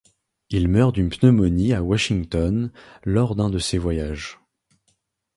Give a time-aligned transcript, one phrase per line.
[0.49, 2.71] Il meurt d'une pneumonie à Washington
[3.03, 4.39] lors d'un de ses voyages.